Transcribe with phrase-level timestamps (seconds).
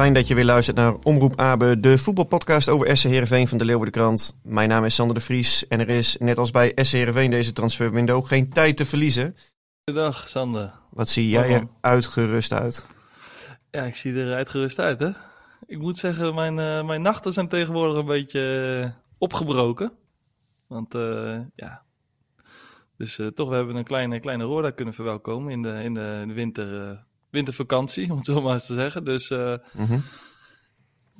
[0.00, 3.64] Fijn dat je weer luistert naar Omroep Abe, de voetbalpodcast over SC Heerenveen van de
[3.64, 4.40] Leeuwardenkrant.
[4.42, 7.52] Mijn naam is Sander de Vries en er is, net als bij SC Heerenveen deze
[7.52, 9.36] transferwindow, geen tijd te verliezen.
[9.84, 10.72] Goedendag, Sander.
[10.90, 12.86] Wat zie jij er uitgerust uit?
[13.70, 15.10] Ja, ik zie er uitgerust uit, hè?
[15.66, 19.92] Ik moet zeggen, mijn, eh, mijn nachten zijn tegenwoordig een beetje eh, opgebroken.
[20.66, 21.82] Want, eh, ja...
[22.96, 26.28] Dus toch, we hebben een kleine, kleine Roda kunnen verwelkomen in de, in de, in
[26.28, 26.98] de winter,
[27.30, 29.04] wintervakantie, om het zo maar eens te zeggen.
[29.04, 29.98] Dus eh, Mhm.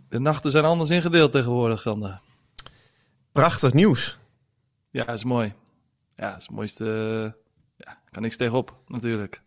[0.08, 2.20] de nachten zijn anders ingedeeld tegenwoordig, Sander.
[3.33, 4.19] Prachtig nieuws.
[4.91, 5.55] Ja, is mooi.
[6.16, 6.84] Ja, is het mooiste...
[6.84, 7.41] eh,
[7.77, 9.42] ja, kan niks tegenop, natuurlijk.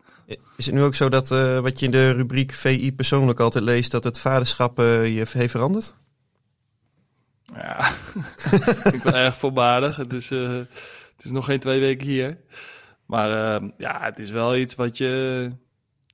[0.58, 3.64] Is het nu ook zo dat eh, wat je in de rubriek VI persoonlijk altijd
[3.64, 5.95] leest, dat het vaderschap je heeft veranderd?
[7.56, 7.89] Ja,
[8.94, 9.95] ik ben erg voorbaardig.
[9.95, 10.67] Het is, het
[11.23, 12.38] is nog geen twee weken hier.
[13.06, 13.30] Maar
[13.78, 15.51] ja, het is wel iets wat je...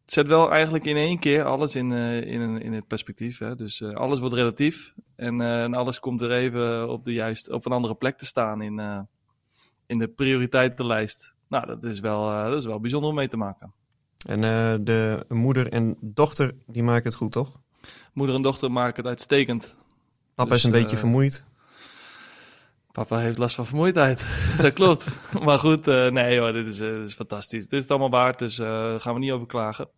[0.10, 3.38] Het zet wel eigenlijk in één keer alles in, eh, in, in het perspectief.
[3.38, 3.56] Hè?
[3.56, 4.94] Dus eh, alles wordt relatief.
[5.16, 8.26] En, eh, en alles komt er even op, de juist, op een andere plek te
[8.26, 9.08] staan in,
[9.86, 11.34] in de prioriteitenlijst.
[11.48, 13.74] Nou, dat is, wel, dat is wel bijzonder om mee te maken.
[14.28, 14.42] En
[14.84, 17.60] de moeder en dochter, die maken het goed, toch?
[18.14, 19.76] Moeder en dochter maken het uitstekend.
[20.36, 21.44] Papa Dus, is een beetje vermoeid.
[22.92, 24.28] Papa heeft last van vermoeidheid.
[24.62, 25.06] dat klopt.
[25.44, 27.64] Maar goed, nee hoor, dit is, dit is fantastisch.
[27.64, 29.90] Dit is het allemaal waard, dus daar gaan we niet over klagen.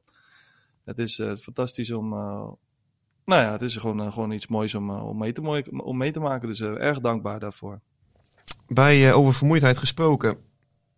[0.85, 2.13] Het is eh, fantastisch om...
[2.13, 2.49] eh,
[3.25, 5.97] nou ja, het is gewoon, eh, gewoon iets moois om, om, mee te, mooi- om
[5.97, 6.47] mee te maken.
[6.47, 7.79] Dus erg dankbaar daarvoor.
[8.67, 10.37] Bij over vermoeidheid gesproken,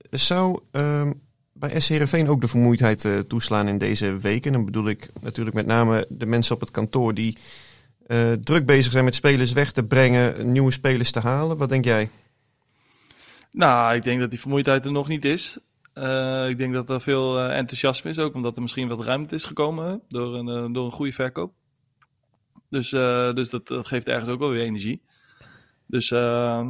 [0.09, 1.11] zou ehm,
[1.53, 4.51] bij SC Heerenveen ook de vermoeidheid toeslaan in deze weken?
[4.51, 7.37] Dan bedoel ik natuurlijk met name de mensen op het kantoor die
[8.39, 11.57] druk bezig zijn met spelers weg te brengen, nieuwe spelers te halen.
[11.57, 12.09] Wat denk jij?
[13.51, 15.59] Nou, ik denk dat die vermoeidheid er nog niet is.
[15.93, 19.35] Eh, ik denk dat er veel eh, enthousiasme is, ook omdat er misschien wat ruimte
[19.35, 21.53] is gekomen door, een, eh, door een goede verkoop.
[22.69, 22.89] Dus,
[23.35, 25.01] dus dat, dat geeft ergens ook wel weer energie.
[25.85, 26.67] Dus, eh,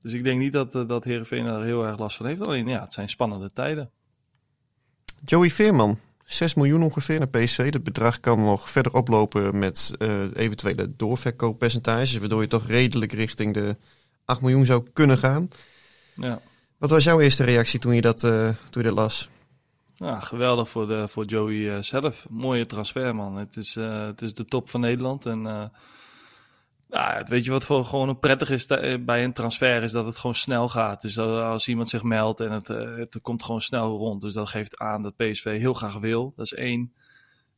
[0.00, 2.40] dus ik denk niet dat, dat Heerenveen er heel erg last van heeft.
[2.40, 3.90] Alleen ja, het zijn spannende tijden.
[5.24, 7.70] Joey Veerman, 6 miljoen ongeveer naar PSV.
[7.70, 9.96] Dat bedrag kan nog verder oplopen met
[10.34, 13.76] eventuele doorverkooppercentages, waardoor je toch redelijk richting de
[14.24, 15.48] 8 miljoen zou kunnen gaan.
[16.14, 16.40] Ja.
[16.84, 19.28] Wat was jouw eerste reactie toen je dat, eh, toen je las?
[19.94, 22.26] Ja, geweldig voor, de, voor Joey eh, zelf.
[22.30, 23.36] Mooie transfer, man.
[23.36, 25.26] Het is, eh, het is de top van Nederland.
[25.26, 25.70] En
[26.88, 28.66] ja, weet je wat voor gewoon prettig is
[29.00, 31.00] bij een transfer, is dat het gewoon snel gaat.
[31.00, 34.22] Dus als iemand zich meldt en het, het komt gewoon snel rond.
[34.22, 36.32] Dus dat geeft aan dat PSV heel graag wil.
[36.36, 36.92] Dat is één.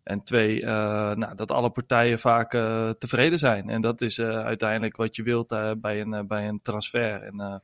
[0.03, 2.51] En twee, nou, dat alle partijen vaak
[2.99, 3.69] tevreden zijn.
[3.69, 5.49] En dat is uiteindelijk wat je wilt
[5.81, 7.23] bij, een, bij een transfer.
[7.23, 7.63] En,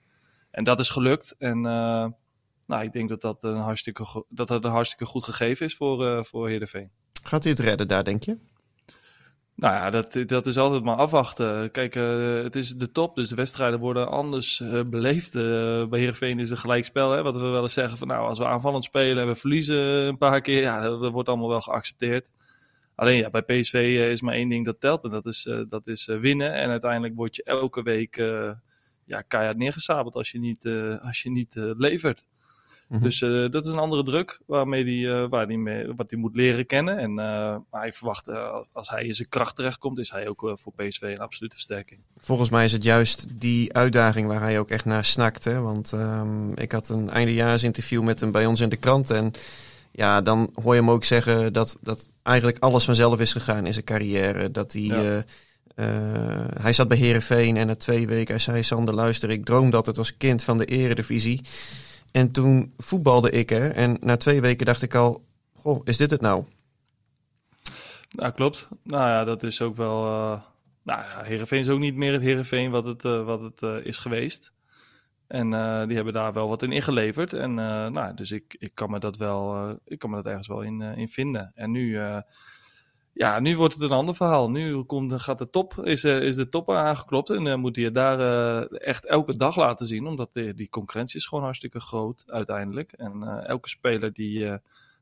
[0.53, 1.35] en dat is gelukt.
[1.39, 2.07] En eh,
[2.67, 6.07] nou, ik denk dat dat een hartstikke, dat het een hartstikke goed gegeven is voor,
[6.07, 6.91] eh voor Heerenveen.
[7.23, 8.39] Gaat hij het redden daar, denk je?
[9.55, 11.71] Nou ja, dat, dat is altijd maar afwachten.
[11.71, 15.35] Kijk, eh, het is de top, dus de wedstrijden worden anders beleefd.
[15.35, 15.43] Eh,
[15.87, 18.47] bij Heerenveen is het gelijkspel, hè, wat we wel eens zeggen van nou, als we
[18.47, 22.31] aanvallend spelen en we verliezen een paar keer, ja, dat, dat wordt allemaal wel geaccepteerd.
[22.95, 26.07] Alleen ja, bij PSV is maar één ding dat telt en dat is, dat is
[26.07, 26.55] winnen.
[26.55, 28.17] En uiteindelijk word je elke week
[29.13, 32.27] ja, keihard neergesabeld als je niet, eh, als je niet eh, levert.
[32.89, 33.03] Mhm.
[33.03, 36.35] Dus eh, dat is een andere druk waarmee die, waar die mee, wat hij moet
[36.35, 36.99] leren kennen.
[36.99, 37.15] En,
[37.71, 38.29] maar ik verwacht,
[38.73, 42.01] als hij in zijn kracht terechtkomt, is hij ook voor PSV een absolute versterking.
[42.19, 45.45] Volgens mij is het juist die uitdaging waar hij ook echt naar snakt.
[45.45, 45.61] Hè?
[45.61, 49.11] Want ehm, ik had een eindejaarsinterview met hem bij ons in de krant.
[49.11, 49.33] En
[49.93, 53.73] ja, dan hoor je hem ook zeggen dat, dat eigenlijk alles vanzelf is gegaan in
[53.73, 54.51] zijn carrière.
[54.51, 55.25] Dat hij Ja.
[55.75, 59.99] Eh, hij zat bij Herenveen en na twee weken zei Sander, luister, ik droomde altijd
[59.99, 61.41] als kind van de eredivisie.
[62.11, 65.25] En toen voetbalde ik er en na twee weken dacht ik al,
[65.55, 66.45] goh, is dit het nou?
[68.11, 68.69] Nou, klopt.
[68.83, 70.07] Nou ja, dat is ook wel...
[70.07, 70.41] Uh,
[70.83, 74.53] nou ja, is ook niet meer het Heerenveen wat het, uh, wat het is geweest.
[75.27, 75.51] En
[75.87, 77.33] die hebben daar wel wat in ingeleverd.
[77.33, 80.63] En nou, dus ik, ik kan me dat wel, ik kan me dat ergens wel
[80.63, 81.53] in, in vinden.
[81.55, 81.99] En nu
[83.15, 84.51] ja, nu wordt het een ander verhaal.
[84.51, 87.93] Nu komt, gaat de top, is, uh, is de top aangeklopt en uh, moet hij
[87.93, 90.07] daar uh, echt elke dag laten zien.
[90.07, 92.93] Omdat die, concurrentie is gewoon hartstikke groot uiteindelijk.
[92.93, 94.39] En elke speler die,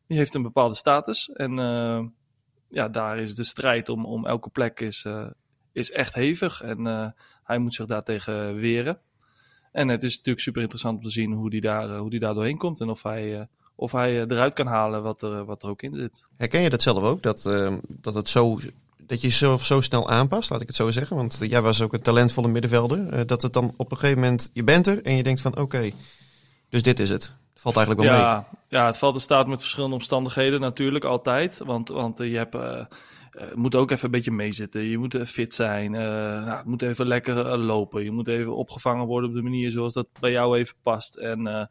[0.06, 1.30] die heeft een bepaalde status.
[1.32, 1.52] En
[2.68, 5.06] ja, daar is de strijd om, om elke plek is,
[5.72, 6.62] is echt hevig.
[6.62, 9.00] En hij moet zich daartegen weren.
[9.72, 12.34] En het is natuurlijk super interessant om te zien hoe die daar, hoe die daar
[12.34, 12.80] doorheen komt.
[12.80, 13.48] En of hij
[13.80, 16.26] of hij eh, eruit kan halen wat er, wat er ook in zit.
[16.36, 17.22] Herken je dat zelf ook?
[17.22, 18.58] Dat, uh, dat, het zo,
[18.96, 21.16] dat je jezelf zo snel aanpast, laat ik het zo zeggen.
[21.16, 23.26] Want jij was ook een talentvolle middenvelder.
[23.26, 25.60] Dat het dan op een gegeven moment, je bent er en je denkt van oké,
[25.60, 25.94] okay,
[26.68, 27.34] dus dit is het.
[27.54, 28.60] Valt eigenlijk wel ja, mee.
[28.68, 31.58] Ja, het valt in staat met verschillende omstandigheden natuurlijk altijd.
[31.58, 32.54] Want, want je hebt...
[32.54, 32.82] Uh,
[33.54, 34.82] moet ook even een beetje meezitten.
[34.82, 35.92] Je moet fit zijn.
[35.92, 38.04] Uh, nou, het moet even lekker lopen.
[38.04, 41.14] Je moet even opgevangen worden op de manier zoals dat bij jou even past.
[41.16, 41.68] En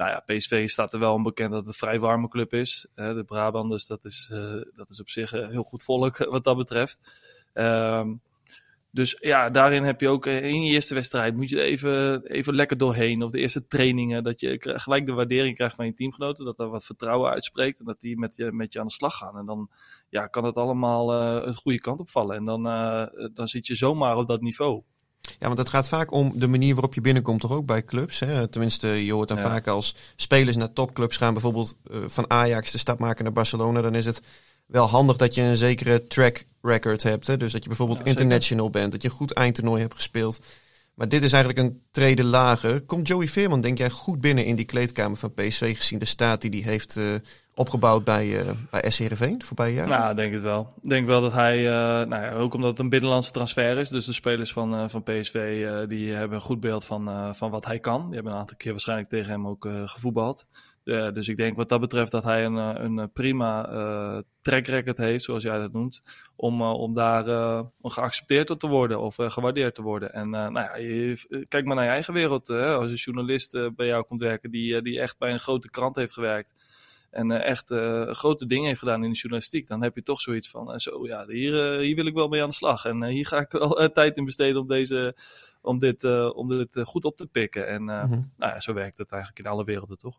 [0.00, 2.86] nou ja, PSV staat er wel onbekend dat het een vrij warme club is.
[2.94, 7.18] de Brabanders, dat is, uh, dat is op zich heel goed volk wat dat betreft.
[7.54, 8.20] Um,
[8.92, 12.54] dus ja, daarin heb je ook eh, in je eerste wedstrijd moet je even, even
[12.54, 13.22] lekker doorheen.
[13.22, 16.44] Of de eerste trainingen, dat je gelijk de waardering krijgt van je teamgenoten.
[16.44, 19.16] Dat er wat vertrouwen uitspreekt en dat die met je, met je aan de slag
[19.16, 19.36] gaan.
[19.36, 19.70] En dan
[20.08, 22.36] ja, kan het allemaal uh, een goede kant opvallen.
[22.36, 22.62] En dan,
[23.34, 24.82] dan zit je zomaar op dat niveau.
[25.38, 28.18] Ja, want het gaat vaak om de manier waarop je binnenkomt, toch ook bij clubs.
[28.18, 28.48] Hè?
[28.48, 29.42] Tenminste, je hoort dan ja.
[29.42, 33.80] vaak als spelers naar topclubs gaan, bijvoorbeeld uh, van Ajax de stap maken naar Barcelona.
[33.80, 34.20] Dan is het
[34.66, 37.26] wel handig dat je een zekere track record hebt.
[37.26, 37.36] Hè?
[37.36, 40.40] Dus dat je bijvoorbeeld ja, international bent, dat je een goed eindtoernooi hebt gespeeld.
[41.00, 42.82] Maar dit is eigenlijk een trede lager.
[42.82, 46.40] Komt Joey Veerman, denk jij, goed binnen in die kleedkamer van PSV gezien de staat
[46.40, 47.04] die hij heeft uh,
[47.54, 49.88] opgebouwd bij, uh, bij SC Heerenveen voorbij jaar?
[49.88, 50.74] Nou, denk het wel.
[50.82, 51.72] Ik denk wel dat hij, uh,
[52.08, 55.66] nou ja, ook omdat het een binnenlandse transfer is, dus de spelers van, van PSV
[55.88, 58.04] die hebben een goed beeld van, van wat hij kan.
[58.04, 60.46] Die hebben een aantal keer waarschijnlijk tegen hem ook gevoetbald.
[60.84, 64.96] Uh, dus ik denk wat dat betreft dat hij een, een prima uh, track record
[64.96, 66.02] heeft, zoals jij dat noemt,
[66.36, 67.24] om, uh, om daar
[67.82, 70.12] geaccepteerd te worden of gewaardeerd te worden.
[70.12, 72.46] En nou ja, je, kijk maar naar je eigen wereld.
[72.46, 72.74] Hè?
[72.74, 76.12] Als een journalist bij jou komt werken die, die echt bij een grote krant heeft
[76.12, 76.54] gewerkt
[77.10, 77.66] en echt
[78.16, 81.26] grote dingen heeft gedaan in de journalistiek, dan heb je toch zoiets van, zo ja,
[81.26, 82.84] hier, hier wil ik wel mee aan de slag.
[82.84, 85.16] En hier ga ik wel tijd in besteden om deze
[85.62, 86.04] om dit,
[86.34, 87.66] om dit goed op te pikken.
[87.66, 88.32] En mm -hmm.
[88.36, 90.18] nou ja, zo werkt het eigenlijk in alle werelden, toch?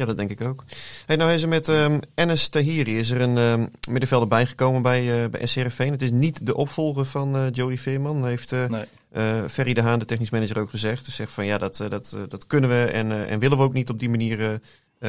[0.00, 0.64] Ja, dat denk ik ook.
[1.06, 5.22] Hey, nou is er met um, Enes Tahiri is er een um, middenvelder bijgekomen bij,
[5.22, 5.90] uh, bij SCRV.
[5.90, 8.26] Het is niet de opvolger van uh, Joey Veerman.
[8.26, 9.48] Heeft uh, nee.
[9.48, 11.04] Ferry de Haan, de technisch manager, ook gezegd.
[11.04, 13.90] Dus zegt van ja, dat, dat, dat kunnen we en, en willen we ook niet
[13.90, 14.60] op die manier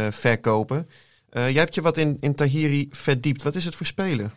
[0.10, 0.88] verkopen.
[1.32, 3.44] jij hebt je wat in, in Tahiri verdiept.
[3.44, 4.32] Wat is het voor speler?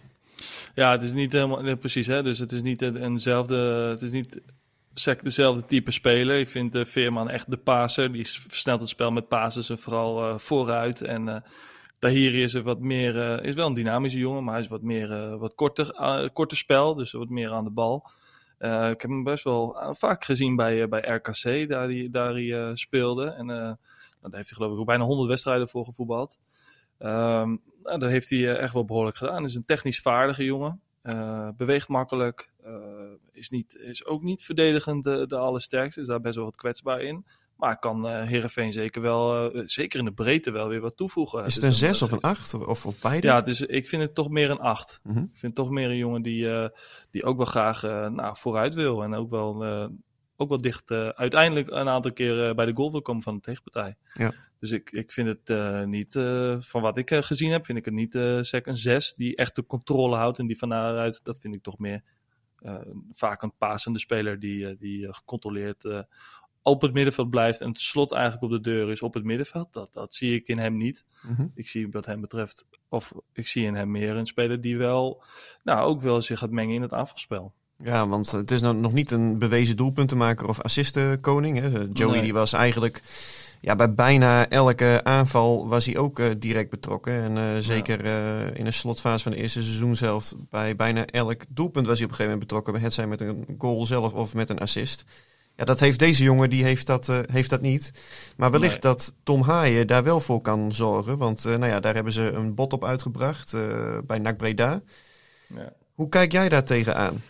[0.74, 2.06] Ja, het is niet helemaal precies.
[2.06, 2.22] Hè?
[2.22, 3.56] Dus het is niet eenzelfde.
[3.90, 4.40] Het is niet
[5.22, 6.38] dezelfde type speler.
[6.38, 8.12] Ik vind uh, Veerman echt de paser.
[8.12, 11.00] Die versnelt het spel met passes en vooral uh, vooruit.
[11.00, 11.36] En uh,
[11.98, 15.38] Tahiri is er wat meer, is wel een dynamische jongen, maar hij is wat meer,
[15.38, 18.10] wat korter, korter spel, dus wat meer aan de bal.
[18.58, 23.30] ik heb hem best wel vaak gezien bij, bij RKC, daar hij, daar hij speelde.
[23.30, 23.76] En nou,
[24.20, 26.38] daar heeft hij geloof ik ook bijna 100 wedstrijden voor gevoetbald.
[26.98, 29.36] Um, nou, dat heeft hij echt wel behoorlijk gedaan.
[29.36, 30.80] Hij is een technisch vaardige jongen.
[31.04, 32.52] Uh, beweegt makkelijk.
[32.66, 32.72] Uh,
[33.32, 36.00] is, niet, is ook niet verdedigend de, de allersterkste.
[36.00, 37.26] Is daar best wel wat kwetsbaar in.
[37.56, 41.44] Maar kan uh, Heerenveen zeker wel, zeker in de breedte wel weer wat toevoegen.
[41.44, 43.26] Is het een 6 of een 8 of, of beide?
[43.26, 45.00] Ja, dus ik vind het toch meer een 8.
[45.02, 45.22] Mm -hmm.
[45.22, 46.70] Ik vind het toch meer een jongen die,
[47.10, 49.02] die ook wel graag nou, vooruit wil.
[49.02, 49.62] En ook wel,
[50.36, 53.96] ook wel dicht uiteindelijk een aantal keer bij de goal wil komen van de tegenpartij.
[54.12, 54.32] Ja.
[54.58, 56.12] Dus ik, ik vind het uh, niet,
[56.58, 59.66] van wat ik gezien heb, vind ik het niet uh, een 6 die echt de
[59.66, 60.38] controle houdt.
[60.38, 62.02] En die van daaruit, dat vind ik toch meer
[63.10, 65.86] vaak een pasende speler die, die gecontroleerd
[66.64, 67.60] op het middenveld blijft.
[67.60, 69.72] En het slot eigenlijk op de deur is op het middenveld.
[69.72, 71.04] Dat, dat zie ik in hem niet.
[71.22, 71.50] Mm -hmm.
[71.54, 75.22] Ik zie wat hem betreft, of ik zie in hem meer een speler die wel,
[75.62, 77.54] nou ook wel zich gaat mengen in het aanvalspel.
[77.76, 81.58] Ja, want het is nog niet een bewezen doelpuntenmaker of assistenkoning.
[81.58, 81.86] Hè.
[81.92, 82.22] Joey nee.
[82.22, 83.02] die was eigenlijk
[83.64, 87.12] ja, bij bijna elke aanval was hij ook uh, direct betrokken.
[87.12, 91.42] En uh, zeker uh, in de slotfase van de eerste seizoen zelf, bij bijna elk
[91.48, 92.82] doelpunt was hij op een gegeven moment betrokken.
[92.82, 95.04] Het zij met een goal zelf of met een assist.
[95.56, 97.92] Ja, dat heeft deze jongen, die heeft dat, heeft dat niet.
[98.36, 98.92] Maar wellicht nee.
[98.92, 101.18] dat Tom Haaien daar wel voor kan zorgen.
[101.18, 103.56] Want nou ja, daar hebben ze een bot op uitgebracht
[104.06, 104.82] bij NAC Breda.
[105.46, 105.72] Ja.
[105.94, 107.22] Hoe kijk jij daar tegenaan?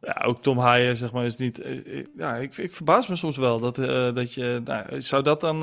[0.00, 1.60] Ja, ook Tom Haaien, zeg maar, is niet...
[1.60, 4.60] eh, eh, Ja, ik, ik verbaas me soms wel dat, eh, dat je...
[4.64, 5.62] Nou, zou dat dan...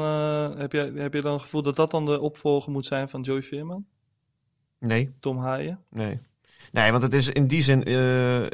[0.58, 3.22] heb, je, heb je dan het gevoel dat dat dan de opvolger moet zijn van
[3.22, 3.86] Joey Veerman?
[4.80, 5.80] Nee, Tom Haaien?
[5.89, 6.20] nee.
[6.72, 7.84] Nee, want het is in die zin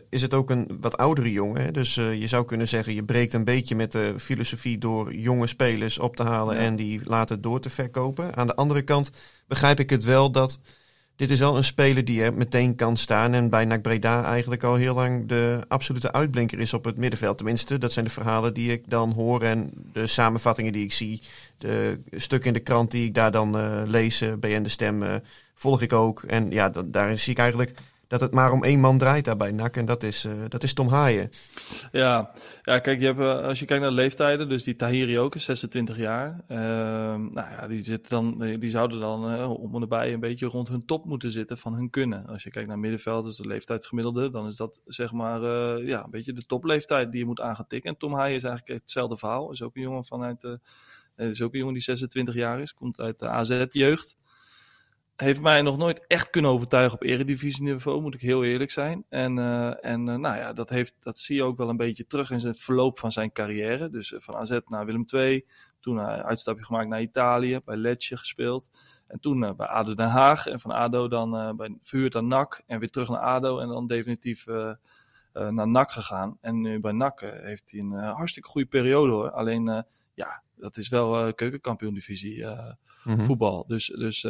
[0.09, 1.61] is het ook een wat oudere jongen.
[1.61, 1.71] Hè?
[1.71, 5.99] Dus je zou kunnen zeggen, je breekt een beetje met de filosofie door jonge spelers
[5.99, 6.61] op te halen Ja.
[6.61, 8.35] en die later door te verkopen.
[8.35, 9.11] Aan de andere kant
[9.47, 10.59] begrijp ik het wel dat
[11.21, 13.33] dit is wel een speler die er meteen kan staan.
[13.33, 17.37] En bij NAC Breda eigenlijk al heel lang de absolute uitblinker is op het middenveld.
[17.37, 21.21] Tenminste, dat zijn de verhalen die ik dan hoor en de samenvattingen die ik zie.
[21.57, 25.03] De stukken in de krant die ik daar dan eh, lees, eh, BN De Stem,
[25.03, 25.15] eh,
[25.55, 26.23] volg ik ook.
[26.23, 27.73] En ja, da- daarin zie ik eigenlijk
[28.11, 29.75] dat het maar om één man draait daar bij NAC.
[29.75, 31.29] En dat is, eh, dat is Tom Haaien.
[31.91, 35.19] Ja, ja kijk, je hebt, eh, als je kijkt naar de leeftijden, dus die Tahiri
[35.19, 36.43] ook is 26 jaar.
[36.47, 40.45] Ehm, nou ja, die, zitten dan, die zouden dan eh, om en nabij een beetje
[40.45, 42.27] rond hun top moeten zitten van hun kunnen.
[42.27, 45.41] Als je kijkt naar middenveld, dus de leeftijdsgemiddelde, dan is dat zeg maar
[45.83, 47.91] ja, een beetje de topleeftijd die je moet aan gaan tikken.
[47.91, 49.51] En Tom Haaien is eigenlijk hetzelfde verhaal.
[49.51, 50.57] Is ook een jongen vanuit,
[51.15, 54.19] is ook een jongen die 26 jaar is, komt uit de AZ-jeugd
[55.21, 59.05] heeft mij nog nooit echt kunnen overtuigen op eredivisieniveau, moet ik heel eerlijk zijn.
[59.09, 62.07] En, eh, en eh, nou ja, dat, heeft, dat zie je ook wel een beetje
[62.07, 63.89] terug in het verloop van zijn carrière.
[63.89, 65.45] Dus eh, van AZ naar Willem II,
[65.79, 68.69] toen een uitstapje gemaakt naar Italië, bij Lecce gespeeld.
[69.07, 72.79] En toen bij ADO Den Haag en van ADO dan bij, verhuurd aan NAC en
[72.79, 74.45] weer terug naar ADO en dan definitief
[75.33, 76.37] naar NAC gegaan.
[76.41, 79.31] En nu bij NAC heeft hij een hartstikke goede periode hoor.
[79.31, 82.71] Alleen, ja, dat is wel keukenkampioen-divisie eh,
[83.03, 83.19] Mhm.
[83.19, 83.63] voetbal.
[83.67, 84.27] Dus, dus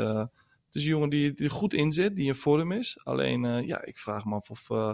[0.71, 2.97] het is een jongen die, die er goed in zit, die in vorm is.
[3.03, 4.69] Alleen, eh, ja, ik vraag me af of...
[4.69, 4.93] eh,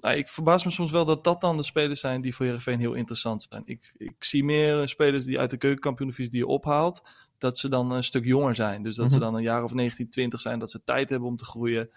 [0.00, 2.78] nou, ik verbaas me soms wel dat dat dan de spelers zijn die voor Heerenveen
[2.78, 3.62] heel interessant zijn.
[3.64, 7.02] Ik, ik zie meer spelers die uit de keukenkampioen-divisie die je ophaalt,
[7.38, 8.82] dat ze dan een stuk jonger zijn.
[8.82, 9.24] Dus dat ze Mhm.
[9.24, 11.90] dan een jaar of 19, 20 zijn, dat ze tijd hebben om te groeien,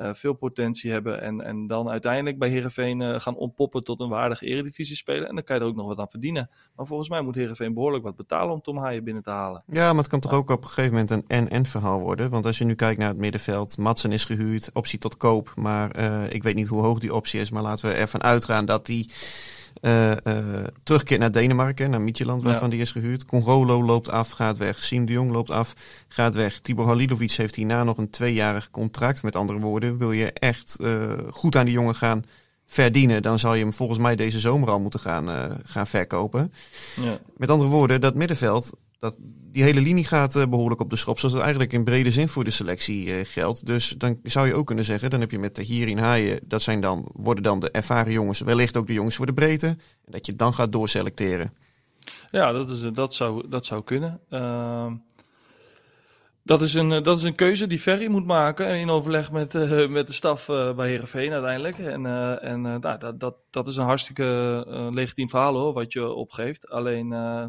[0.00, 4.08] eh, veel potentie hebben en, en dan uiteindelijk bij Heerenveen eh, gaan ontpoppen tot een
[4.08, 5.28] waardige eredivisie-speler.
[5.28, 6.50] En dan kan je er ook nog wat aan verdienen.
[6.76, 9.62] Maar volgens mij moet Heerenveen behoorlijk wat betalen om Tom Haaien binnen te halen.
[9.66, 12.30] Ja, maar het kan toch ook op een gegeven moment een en-en verhaal worden.
[12.30, 15.52] Want als je nu kijkt naar het middenveld, Matsen is gehuurd, optie tot koop.
[15.56, 17.50] Maar eh, ik weet niet hoe hoog die optie is.
[17.50, 19.10] Maar laten we ervan uitgaan dat die
[20.82, 22.70] terugkeert naar Denemarken, naar Midtjylland, waarvan Ja.
[22.70, 23.24] die is gehuurd.
[23.26, 24.82] Congolo loopt af, gaat weg.
[24.82, 25.74] Siem de Jong loopt af,
[26.08, 26.60] gaat weg.
[26.60, 29.22] Tibor Halilovic heeft hierna nog een tweejarig contract.
[29.22, 30.92] Met andere woorden, wil je echt eh,
[31.30, 32.24] goed aan die jongen gaan
[32.66, 36.52] verdienen, dan zal je hem volgens mij deze zomer al moeten gaan, eh, gaan verkopen.
[37.02, 37.18] Ja.
[37.36, 38.70] Met andere woorden, dat middenveld,
[39.00, 39.16] dat,
[39.52, 41.18] die hele linie gaat eh, behoorlijk op de schop.
[41.18, 43.66] Zoals het eigenlijk in brede zin voor de selectie eh, geldt.
[43.66, 46.62] Dus dan zou je ook kunnen zeggen, dan heb je met de Hierin Haaien, dat
[46.62, 49.66] zijn dan, worden dan de ervaren jongens, wellicht ook de jongens voor de breedte.
[50.04, 51.52] En dat je dan gaat doorselecteren.
[52.30, 54.20] Ja, dat, is, dat, zou, dat zou kunnen.
[54.28, 54.94] Ehm,
[56.42, 59.54] dat, is een, eh, dat is een keuze die Ferry moet maken in overleg met,
[59.54, 61.78] eh, met de staf eh, bij Herenveen uiteindelijk.
[61.78, 65.72] En, eh, en eh, nou, dat, dat, dat is een hartstikke eh, legitiem verhaal hoor,
[65.72, 66.70] wat je opgeeft.
[66.70, 67.44] Alleen, eh,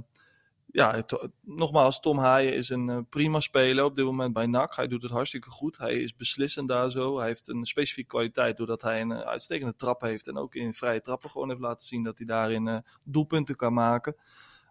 [0.72, 1.04] ja,
[1.42, 4.76] nogmaals, Tom Haaien is een eh, prima speler op dit moment bij NAC.
[4.76, 5.78] Hij doet het hartstikke goed.
[5.78, 7.18] Hij is beslissend daar zo.
[7.18, 10.28] Hij heeft een specifieke kwaliteit doordat hij een eh, uitstekende trap heeft.
[10.28, 13.74] En ook in vrije trappen gewoon heeft laten zien dat hij daarin eh, doelpunten kan
[13.74, 14.16] maken.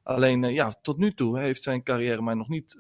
[0.03, 2.77] Alleen, ja, tot nu toe heeft zijn carrière mij nog niet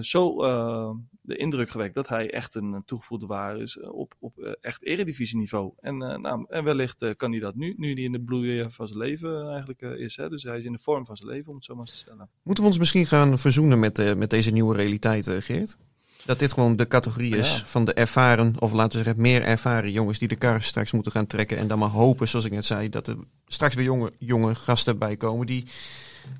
[0.00, 0.90] zo eh,
[1.22, 4.52] de indruk gewekt dat hij echt een eh, toegevoegde waarde is eh, op, op eh,
[4.60, 5.72] echt eredivisieniveau.
[5.80, 8.64] En, eh, nou, en wellicht eh, kan hij dat nu, nu hij in de bloei
[8.70, 10.16] van zijn leven eigenlijk eh, is.
[10.16, 10.28] Hè?
[10.28, 11.98] Dus hij is in de vorm van zijn leven, om het zo maar eens te
[11.98, 12.28] stellen.
[12.42, 15.78] Moeten we ons misschien gaan verzoenen met, eh, met deze nieuwe realiteit, eh, Geert?
[16.24, 17.66] Dat dit gewoon de categorie is Ja.
[17.66, 21.12] van de ervaren, of laten we zeggen meer ervaren jongens die de kar straks moeten
[21.12, 21.56] gaan trekken.
[21.58, 24.98] En dan maar hopen, zoals ik net zei, dat er straks weer jonge, jonge gasten
[24.98, 25.64] bij komen die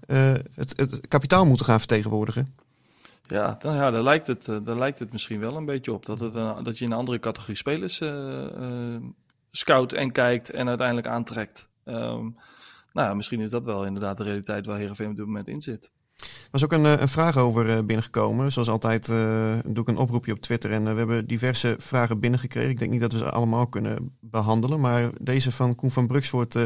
[0.06, 2.54] eh, het, het kapitaal moeten gaan vertegenwoordigen.
[3.32, 6.06] Ja, dan, ja daar, lijkt het, eh, daar lijkt het misschien wel een beetje op.
[6.06, 6.34] Dat, het,
[6.64, 8.96] dat je een andere categorie spelers eh,
[9.50, 11.68] scout en kijkt en uiteindelijk aantrekt.
[11.84, 12.28] Ehm,
[12.92, 15.90] nou misschien is dat wel inderdaad de realiteit waar Heerenveen op dit moment in zit.
[16.16, 18.52] Er was ook een, een vraag over binnengekomen.
[18.52, 20.72] Zoals altijd doe ik een oproepje op Twitter.
[20.72, 22.70] En we hebben diverse vragen binnengekregen.
[22.70, 24.80] Ik denk niet dat we ze allemaal kunnen behandelen.
[24.80, 26.56] Maar deze van Koen van Bruksvoort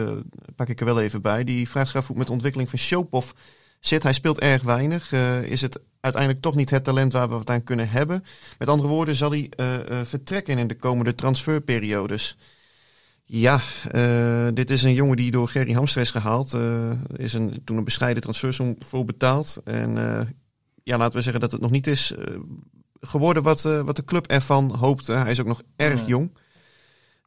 [0.57, 1.45] pak ik er wel even bij.
[1.45, 3.31] Die vraagt zich af met de ontwikkeling van Shopov
[3.87, 4.03] zit.
[4.03, 5.13] Hij speelt erg weinig.
[5.13, 8.25] Eh, is het uiteindelijk toch niet het talent waar we het aan kunnen hebben?
[8.59, 12.37] Met andere woorden, zal hij eh, eh, vertrekken in de komende transferperiodes?
[13.25, 13.61] Ja,
[14.53, 16.55] dit is een jongen die door Gerry Hamstra is gehaald.
[16.55, 19.61] Eh, Er is een, toen een bescheiden transfersom voor betaald.
[19.65, 19.95] En
[20.83, 22.13] ja, laten we zeggen dat het nog niet is
[23.01, 25.13] geworden wat, wat de club ervan hoopte.
[25.13, 26.07] Hij is ook nog erg Ja.
[26.07, 26.31] jong.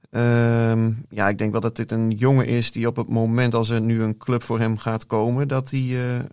[0.09, 3.69] Ehm, ja, ik denk wel dat dit een jongen is die op het moment als
[3.69, 6.25] er nu een club voor hem gaat komen, dat hij, eh,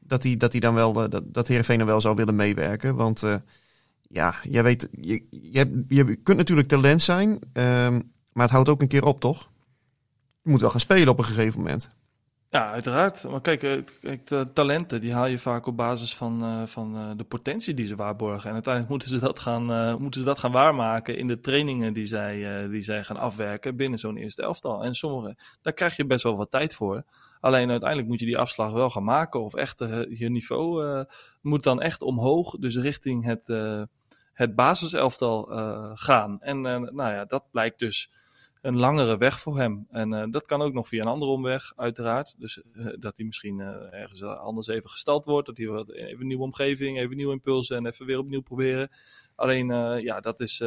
[0.00, 2.94] dat hij, dat hij dan wel, eh, dat, dat Heerenveen er wel zou willen meewerken.
[2.94, 3.34] Want eh,
[4.08, 8.00] ja, jij weet, je, je, je kunt natuurlijk talent zijn, ehm,
[8.32, 9.50] maar het houdt ook een keer op, toch?
[10.42, 11.90] je moet wel gaan spelen op een gegeven moment.
[12.52, 13.24] Ja, uiteraard.
[13.24, 16.96] Maar kijk, eh, kijk de talenten die haal je vaak op basis van, uh, van
[16.96, 18.48] uh, de potentie die ze waarborgen.
[18.48, 19.64] En uiteindelijk moeten ze dat gaan,
[20.00, 23.98] moeten ze dat gaan waarmaken in de trainingen die zij, die zij gaan afwerken binnen
[23.98, 24.84] zo'n eerste elftal.
[24.84, 27.04] En sommige, daar krijg je best wel wat tijd voor.
[27.40, 29.42] Alleen uiteindelijk moet je die afslag wel gaan maken.
[29.42, 29.78] Of echt
[30.08, 31.04] je niveau
[31.40, 33.46] moet dan echt omhoog, dus richting het,
[34.32, 35.44] het basiselftal
[35.94, 36.40] gaan.
[36.40, 38.10] En nou ja, dat blijkt dus
[38.60, 39.86] een langere weg voor hem.
[39.90, 42.34] En uh, dat kan ook nog via een andere omweg, uiteraard.
[42.38, 45.46] Dus uh, dat hij misschien uh, ergens anders even gestald wordt.
[45.46, 48.90] Dat hij wat, even een nieuwe omgeving, even nieuwe impulsen en even weer opnieuw proberen.
[49.34, 49.66] Alleen,
[50.02, 50.62] ja, dat is.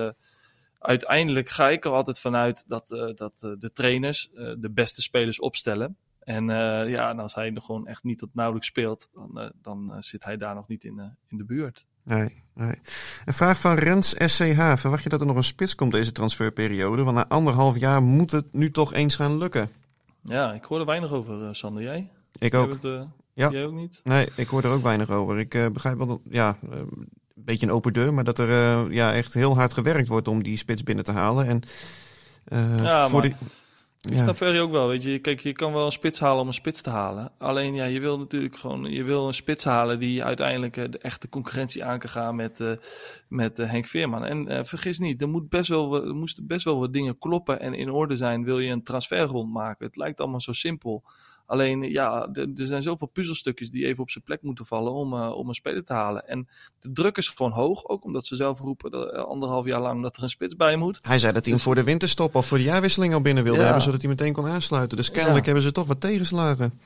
[0.79, 5.97] uiteindelijk ga ik er altijd vanuit dat, dat de trainers de beste spelers opstellen.
[6.19, 6.45] En
[6.89, 10.37] ja, en als hij nog gewoon echt niet tot nauwelijks speelt, dan, dan zit hij
[10.37, 11.87] daar nog niet in, in de buurt.
[12.03, 12.75] Nee, nee.
[13.25, 14.73] Een vraag van Rens SCH.
[14.75, 17.03] Verwacht je dat er nog een spits komt deze transferperiode?
[17.03, 19.71] Want na anderhalf jaar moet het nu toch eens gaan lukken.
[20.21, 21.83] Ja, ik hoor er weinig over, uh, Sander.
[21.83, 22.09] Jij?
[22.39, 22.71] Ik ook.
[22.71, 23.01] Het, uh,
[23.33, 23.49] ja.
[23.49, 24.01] Jij ook niet?
[24.03, 25.39] Nee, ik hoor er ook weinig over.
[25.39, 29.13] Ik uh, begrijp wel dat, ja, een beetje een open deur, maar dat er ja,
[29.13, 31.47] echt heel hard gewerkt wordt om die spits binnen te halen.
[31.47, 31.61] En
[32.83, 33.29] ja, voor maar...
[33.29, 33.35] die...
[34.09, 35.19] Ik snap Ferry ook wel, weet je.
[35.19, 37.31] Kijk, je kan wel een spits halen om een spits te halen.
[37.37, 38.83] Alleen, ja, je wil natuurlijk gewoon...
[38.91, 42.71] Je wil een spits halen die uiteindelijk de echte concurrentie aan kan gaan met, uh,
[43.27, 44.25] met uh, Henk Veerman.
[44.25, 47.73] En vergis niet, er, moet best wel, er moesten best wel wat dingen kloppen en
[47.73, 48.43] in orde zijn.
[48.43, 49.85] Wil je een transfer rondmaken?
[49.85, 51.03] Het lijkt allemaal zo simpel.
[51.45, 55.31] Alleen, ja, er zijn zoveel puzzelstukjes die even op zijn plek moeten vallen om, uh,
[55.31, 56.27] om een speler te halen.
[56.27, 56.47] En
[56.79, 60.17] de druk is gewoon hoog, ook omdat ze zelf roepen dat, anderhalf jaar lang dat
[60.17, 60.99] er een spits bij moet.
[61.01, 63.59] Hij zei dat hij hem voor de winterstop of voor de jaarwisseling al binnen wilde
[63.59, 63.65] ja.
[63.65, 64.97] hebben, zodat hij meteen kon aansluiten.
[64.97, 65.45] Dus kennelijk ja.
[65.45, 66.79] hebben ze toch wat tegenslagen.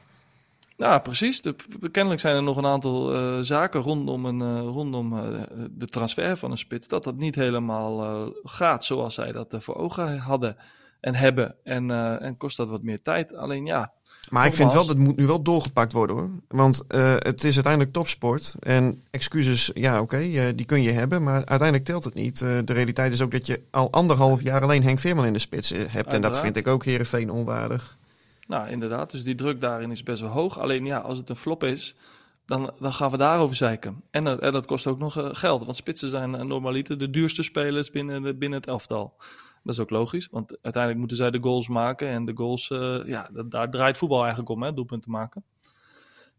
[0.78, 1.42] Ja, precies.
[1.42, 1.56] De,
[1.92, 6.38] kennelijk zijn er nog een aantal uh, zaken rondom, een, uh, rondom uh, de transfer
[6.38, 6.88] van een spits.
[6.88, 10.58] Dat dat niet helemaal gaat zoals zij dat voor ogen hadden
[11.00, 11.56] en hebben.
[11.64, 13.36] En, en kost dat wat meer tijd.
[13.36, 13.94] Alleen ja,
[14.29, 16.29] maar ik vind wel, dat moet nu wel doorgepakt worden hoor.
[16.48, 18.56] Want uh, het is uiteindelijk topsport.
[18.60, 21.23] En excuses, ja oké, okay, uh, die kun je hebben.
[21.23, 22.41] Maar uiteindelijk telt het niet.
[22.41, 25.39] Uh, de realiteit is ook dat je al anderhalf jaar alleen Henk Veerman in de
[25.39, 25.84] spits hebt.
[25.84, 26.13] Uiteraard.
[26.13, 27.97] En dat vind ik ook Heerenveen onwaardig.
[28.47, 29.12] Nou, inderdaad.
[29.12, 30.60] Dus die druk daarin is best wel hoog.
[30.60, 31.95] Alleen ja, als het een flop is,
[32.45, 34.02] dan, dan gaan we daarover zeiken.
[34.12, 35.65] En, en dat kost ook nog geld.
[35.65, 39.13] Want spitsen zijn normaliter de duurste spelers binnen, binnen het elftal.
[39.67, 42.08] Dat is ook logisch, want uiteindelijk moeten zij de goals maken.
[42.08, 45.43] En de goals, uh, ja, daar draait voetbal eigenlijk om, hè, doelpunten maken.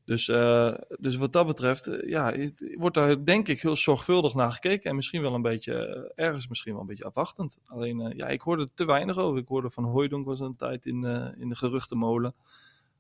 [0.05, 2.35] Dus, uh, dus wat dat betreft, uh, ja,
[2.75, 4.91] wordt daar denk ik heel zorgvuldig naar gekeken.
[4.91, 7.59] En misschien wel een beetje, ergens misschien wel een beetje afwachtend.
[7.65, 9.39] Alleen, ja, ik hoorde te weinig over.
[9.39, 11.05] Ik hoorde van Hooydonk was een tijd in,
[11.39, 12.35] in de geruchtenmolen.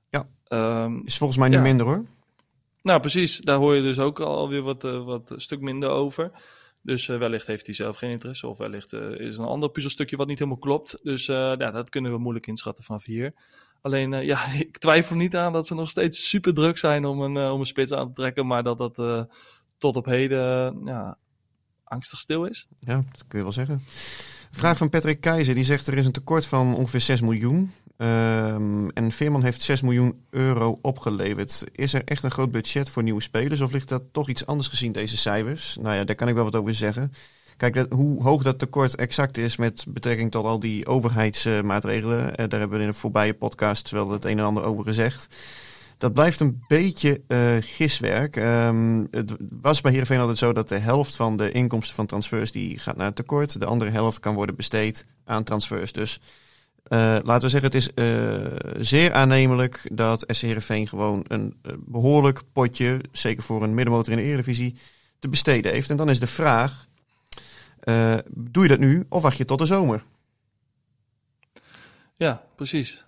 [0.08, 0.28] Ja,
[0.84, 1.62] um, is volgens mij nu ja.
[1.62, 2.04] minder hoor.
[2.82, 3.38] Nou, precies.
[3.38, 6.30] Daar hoor je dus ook alweer wat, wat een stuk minder over.
[6.82, 8.46] Dus uh, wellicht heeft hij zelf geen interesse.
[8.46, 10.98] Of wellicht uh, is een ander puzzelstukje wat niet helemaal klopt.
[11.02, 13.34] Dus uh, ja, dat kunnen we moeilijk inschatten vanaf hier.
[13.80, 17.50] Alleen, ja, ik twijfel niet aan dat ze nog steeds super druk zijn om een,
[17.50, 18.46] om een spits aan te trekken.
[18.46, 19.26] Maar dat dat
[19.78, 21.18] tot op heden ja,
[21.84, 22.66] angstig stil is.
[22.78, 23.82] Ja, dat kun je wel zeggen.
[24.50, 25.54] Vraag van Patrick Keizer.
[25.54, 27.72] Die zegt er is een tekort van ongeveer 6 miljoen.
[28.00, 31.64] Um, en Veerman heeft 6 miljoen euro opgeleverd.
[31.72, 33.60] Is er echt een groot budget voor nieuwe spelers?
[33.60, 35.76] Of ligt dat toch iets anders gezien, deze cijfers?
[35.80, 37.12] Nou ja, daar kan ik wel wat over zeggen.
[37.56, 42.26] Kijk, dat, hoe hoog dat tekort exact is met betrekking tot al die overheidsmaatregelen.
[42.26, 45.36] Uh, daar hebben we in de voorbije podcast wel het een en ander over gezegd.
[45.98, 48.36] Dat blijft een beetje uh, giswerk.
[48.36, 52.52] Um, het was bij Heerenveen altijd zo dat de helft van de inkomsten van transfers
[52.52, 53.60] die gaat naar het tekort.
[53.60, 55.92] De andere helft kan worden besteed aan transfers.
[55.92, 56.20] Dus
[56.88, 58.36] laten we zeggen, het is uh,
[58.78, 64.18] zeer aannemelijk dat SC Heerenveen gewoon een uh, behoorlijk potje, zeker voor een middenmotor in
[64.18, 64.76] de Eredivisie,
[65.18, 65.90] te besteden heeft.
[65.90, 66.86] En dan is de vraag,
[68.30, 70.04] doe je dat nu of wacht je tot de zomer?
[72.14, 73.04] Ja, precies.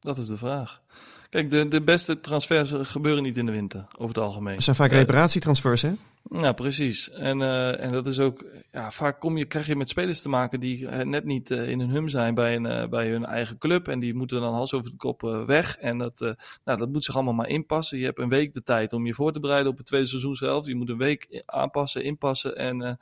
[0.00, 0.82] Dat is de vraag.
[1.30, 4.54] Kijk, de, de beste transfers gebeuren niet in de winter, over het algemeen.
[4.54, 5.92] Dat zijn vaak reparatietransfers, hè?
[6.30, 7.10] Ja, precies.
[7.10, 10.28] En, uh, en dat is ook, ja, vaak kom je, krijg je met spelers te
[10.28, 13.88] maken die net niet uh, in hun hum zijn bij, een, bij hun eigen club.
[13.88, 15.76] En die moeten dan hals over de kop weg.
[15.76, 16.20] En dat,
[16.64, 17.98] nou, dat moet zich allemaal maar inpassen.
[17.98, 20.34] Je hebt een week de tijd om je voor te bereiden op het tweede seizoen
[20.34, 20.66] zelf.
[20.66, 22.56] Je moet een week aanpassen, inpassen.
[22.56, 22.98] En,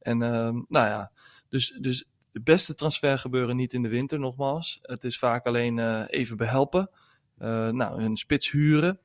[0.00, 1.10] en nou ja,
[1.48, 4.78] dus, dus de beste transfer gebeuren niet in de winter, nogmaals.
[4.82, 6.90] Het is vaak alleen even behelpen.
[7.38, 9.00] Nou, een spits huren.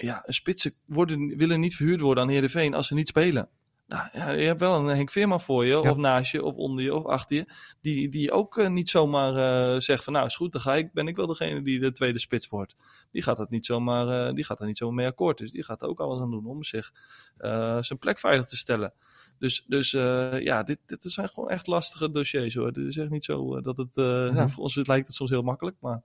[0.00, 3.48] Ja, een spitsen worden, willen niet verhuurd worden aan Heerenveen als ze niet spelen.
[3.88, 5.90] Nou, ja, je hebt wel een Henk Veerman voor je, Ja.
[5.90, 7.46] of naast je, of onder je, of achter je.
[7.80, 9.36] Die, die ook eh, niet zomaar
[9.74, 11.92] eh, zegt van nou is goed, dan ga ik, ben ik wel degene die de
[11.92, 12.74] tweede spits wordt.
[13.12, 15.38] Die gaat dat niet zomaar, eh, die gaat daar niet zomaar mee akkoord.
[15.38, 16.92] Dus die gaat er ook alles aan doen om zich
[17.80, 18.92] zijn plek veilig te stellen.
[19.38, 19.90] Dus, dus
[20.40, 22.72] ja, dit, dit zijn gewoon echt lastige dossiers hoor.
[22.72, 25.76] Dit is echt niet zo dat het, nou, voor ons lijkt het soms heel makkelijk,
[25.80, 26.02] maar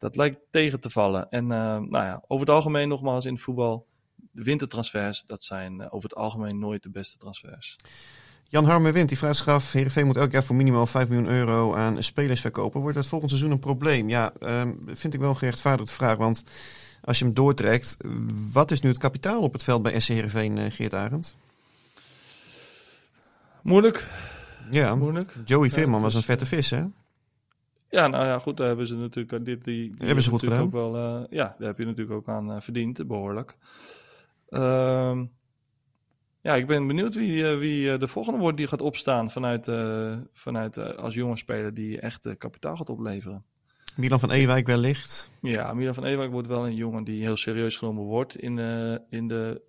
[0.00, 1.30] dat lijkt tegen te vallen.
[1.30, 5.80] En eh, nou ja, over het algemeen nogmaals in het voetbal, de wintertransfers, dat zijn
[5.80, 7.76] eh, over het algemeen nooit de beste transfers.
[8.44, 11.28] Jan Harmer Wind, die vraagt zich af, Heerenveen moet elk jaar voor minimaal 5 miljoen
[11.28, 12.80] euro aan spelers verkopen.
[12.80, 14.08] Wordt dat volgend seizoen een probleem?
[14.08, 16.44] Ja, ehm, vind ik wel een gerechtvaardigde vraag, want
[17.04, 17.96] als je hem doortrekt,
[18.52, 21.36] wat is nu het kapitaal op het veld bij SC Heerenveen, eh, Geert Arend?
[23.62, 24.06] Moeilijk,
[24.70, 25.34] Ja, moeilijk.
[25.44, 26.84] Joey Ja, Veerman was dus, een vette vis, hè?
[27.90, 30.42] Ja, nou ja, goed, daar hebben ze natuurlijk eh, dit, die, die Hebben ze goed
[30.42, 33.56] natuurlijk Ook wel, eh, ja, daar heb je natuurlijk ook aan eh, verdiend, behoorlijk.
[34.48, 35.24] Ehm,
[36.40, 39.70] ja, ik ben benieuwd wie, wie de volgende wordt die gaat opstaan vanuit,
[40.32, 43.44] vanuit als jonge speler die echt kapitaal gaat opleveren.
[43.96, 45.30] Milan van Ewijk wellicht.
[45.40, 48.58] Ja, Milan van Ewijk wordt wel een jongen die heel serieus genomen wordt in,
[49.10, 49.62] in, de,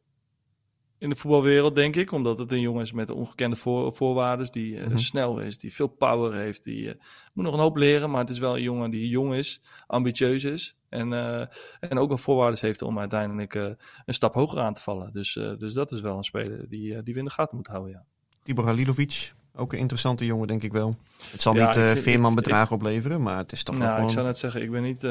[1.02, 2.12] in de voetbalwereld, denk ik.
[2.12, 4.98] Omdat het een jongen is met ongekende voor, voorwaarden, die eh, Mhm.
[4.98, 6.64] snel is, die veel power heeft.
[6.64, 6.96] Die eh,
[7.34, 10.44] moet nog een hoop leren, maar het is wel een jongen die jong is, ambitieus
[10.44, 10.76] is.
[10.90, 11.46] En, eh,
[11.80, 15.14] en ook wel voorwaarden heeft om uiteindelijk een stap hoger aan te vallen.
[15.14, 17.92] Dus, dus dat is wel een speler die, die we in de gaten moet houden,
[17.92, 18.04] ja.
[18.44, 20.96] Tibor Halilovic, ook een interessante jongen, denk ik wel.
[21.32, 23.94] Het zal Ja, niet ik Veerman ik- bedragen opleveren, maar het is toch wel Nou,
[23.96, 24.10] gewoon...
[24.10, 25.04] ik zou net zeggen, ik ben niet,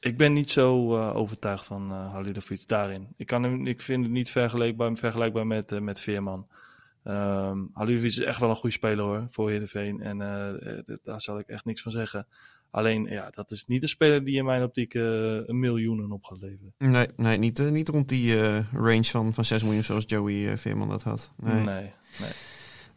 [0.00, 3.08] ik ben niet zo eh, overtuigd van eh Halilovic daarin.
[3.16, 6.46] Ik, kan hem, ik vind het niet vergelijkbaar, vergelijkbaar met, eh, met Veerman.
[7.04, 10.00] Ehm Halilovic is echt wel een goede speler hoor, voor Heerenveen.
[10.00, 10.18] En
[11.02, 12.26] daar zal ik echt niks van zeggen.
[12.70, 16.38] Alleen, ja, dat is niet een speler die in mijn optiek een miljoenen op gaat
[16.40, 16.74] leveren.
[16.78, 21.02] Nee, nee niet, niet rond die range van, van 6 miljoen zoals Joey Veerman dat
[21.02, 21.32] had.
[21.36, 21.54] Nee.
[21.54, 22.30] Nee, nee.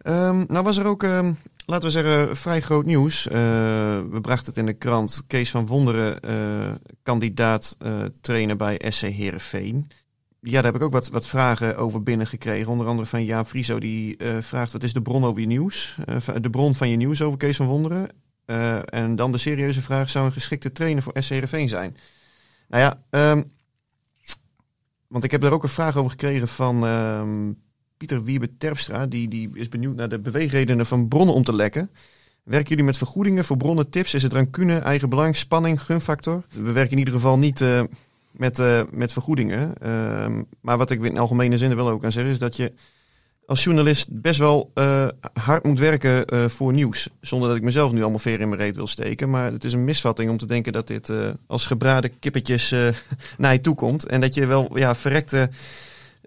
[0.02, 1.34] Ehm, nou was er ook, ehm,
[1.66, 3.28] laten we zeggen, vrij groot nieuws.
[3.28, 3.34] Eh,
[4.10, 5.24] we brachten het in de krant.
[5.28, 6.72] Kees van Wonderen, eh,
[7.04, 9.88] kandidaat eh trainer bij SC Heerenveen.
[10.40, 12.72] Ja, daar heb ik ook wat, wat vragen over binnengekregen.
[12.72, 14.72] Onder andere van Jaap Frieso, die vraagt...
[14.72, 15.98] wat is de bron over je nieuws?
[16.42, 18.10] De bron van je nieuws over Kees van Wonderen?
[18.86, 21.98] En dan de serieuze vraag, zou een geschikte trainer voor SC Heerenveen zijn?
[22.68, 23.44] Nou ja, ehm,
[25.08, 26.86] want ik heb daar ook een vraag over gekregen van...
[26.86, 27.52] ehm,
[28.02, 31.90] Pieter Wiebe Terpstra, die, die is benieuwd naar de beweegredenen van bronnen om te lekken.
[32.44, 34.14] Werken jullie met vergoedingen voor bronnen, tips?
[34.14, 36.44] Is het rancune, eigen belang, spanning, gunfactor?
[36.50, 37.82] We werken in ieder geval niet eh,
[38.32, 39.74] met, eh, met vergoedingen.
[39.78, 42.72] Ehm, maar wat ik in algemene zin er wel ook aan zeg, is dat je
[43.46, 47.10] als journalist best wel eh, hard moet werken voor nieuws.
[47.20, 49.30] Zonder dat ik mezelf nu allemaal veer in mijn reet wil steken.
[49.30, 51.12] Maar het is een misvatting om te denken dat dit
[51.48, 52.74] als gebraden kippetjes
[53.38, 54.06] naar je toe komt.
[54.06, 55.50] En dat je wel ja, verrekte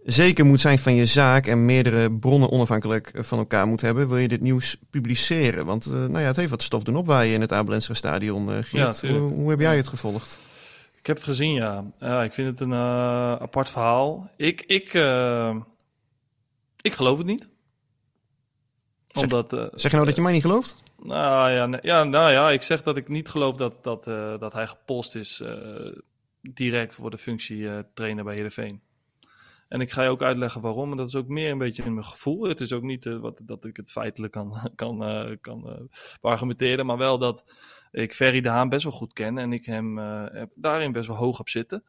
[0.04, 4.08] zeker moet zijn van je zaak en meerdere bronnen onafhankelijk eh, van elkaar moet hebben,
[4.08, 5.66] wil je dit nieuws publiceren.
[5.66, 8.64] Want eh, nou ja, het heeft wat stof doen opwaaien in het Abelensra stadion.
[8.64, 9.22] Geert, tuurlijk.
[9.22, 10.38] hoe, hoe heb jij het gevolgd?
[10.98, 11.84] Ik heb het gezien, ja.
[12.00, 14.30] Ja, ik vind het een apart verhaal.
[14.36, 14.84] Ik, ik,
[16.80, 17.48] ik geloof het niet.
[19.08, 20.82] Zeg- Omdat, Zeg je nou dat je mij niet gelooft?
[21.02, 24.04] Nou ja, nee, ja, nou ja, ik zeg dat ik niet geloof dat, dat,
[24.40, 25.42] dat hij gepost is
[26.40, 28.80] direct voor de functie trainer bij Heerenveen.
[29.74, 30.90] En ik ga je ook uitleggen waarom.
[30.90, 32.42] En dat is ook meer een beetje in mijn gevoel.
[32.42, 35.80] Het is ook niet eh, wat, dat ik het feitelijk kan, kan, eh, kan eh,
[36.20, 36.86] argumenteren.
[36.86, 37.44] Maar wel dat
[37.90, 39.38] ik Ferry de Haan best wel goed ken.
[39.38, 39.94] En ik hem
[40.54, 41.84] daarin best wel hoog op zitten.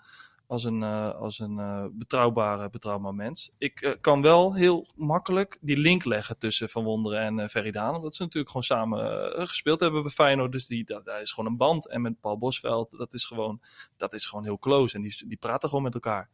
[0.47, 3.51] Als een, als een betrouwbare, betrouwbaar mens.
[3.57, 7.95] Ik kan wel heel makkelijk die link leggen tussen Van Wonderen en eh Ferry de.
[7.95, 10.51] Omdat ze natuurlijk gewoon samen gespeeld hebben bij Feyenoord.
[10.51, 11.89] Dus die, dat, dat is gewoon een band.
[11.89, 13.61] En met Paul Bosveld, dat is gewoon,
[13.97, 14.95] dat is gewoon heel close.
[14.95, 16.29] En die, die praten gewoon met elkaar.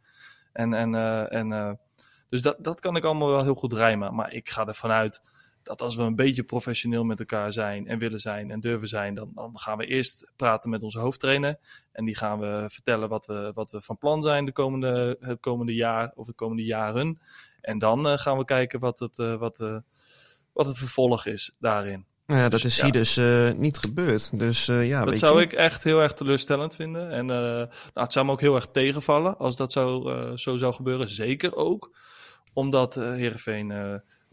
[0.53, 1.71] En, en, eh, en, eh,
[2.29, 4.15] dus dat, dat kan ik allemaal wel heel goed rijmen.
[4.15, 5.21] Maar ik ga ervan uit
[5.63, 9.15] dat als we een beetje professioneel met elkaar zijn en willen zijn en durven zijn,
[9.15, 11.59] dan, dan gaan we eerst praten met onze hoofdtrainer.
[11.91, 15.39] En die gaan we vertellen wat we, wat we van plan zijn de komende, het
[15.39, 17.21] komende jaar of de komende jaren.
[17.61, 19.57] En dan eh, gaan we kijken wat het, wat,
[20.53, 22.05] wat het vervolg is daarin.
[22.25, 24.37] Nou ja, dat Dus, is hier dus eh, niet gebeurd.
[24.37, 25.45] Dus eh, ja, Dat zou je.
[25.45, 27.11] ik echt heel erg teleurstellend vinden.
[27.11, 30.57] En eh, nou, het zou me ook heel erg tegenvallen als dat zo, eh, zo
[30.57, 31.09] zou gebeuren.
[31.09, 31.97] Zeker ook
[32.53, 33.67] omdat eh Heerenveen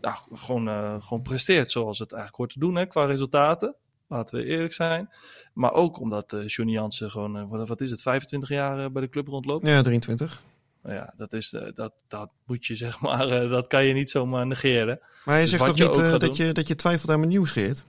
[0.01, 3.75] nou, gewoon, gewoon presteert zoals het eigenlijk hoort te doen hè, qua resultaten.
[4.09, 5.11] Laten we eerlijk zijn.
[5.53, 9.29] Maar ook omdat eh Johnny Jansen gewoon, wat, is het, 25 jaar bij de club
[9.29, 9.67] rondloopt.
[9.67, 10.43] Ja, 23.
[10.89, 13.95] Nou Ja, dat, is, eh, dat, dat moet je zeg maar, eh, dat kan je
[13.95, 15.01] niet zomaar negeren.
[15.25, 17.31] Maar je Dus zegt toch je niet eh, dat, je, dat je twijfelt aan mijn
[17.31, 17.85] nieuws, Geert?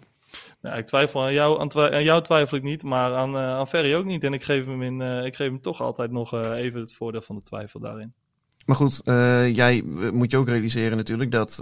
[0.62, 3.42] Nou, ik twijfel aan jou, aan, twi- aan jou twijfel ik niet, maar aan, eh
[3.42, 4.24] aan Ferry ook niet.
[4.24, 7.36] En ik geef hem, in, ik geef hem toch altijd nog even het voordeel van
[7.36, 8.14] de twijfel daarin.
[8.66, 9.02] Maar goed,
[9.56, 9.84] jij
[10.14, 11.56] moet je ook realiseren natuurlijk dat